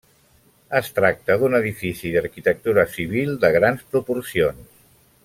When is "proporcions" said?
3.93-4.69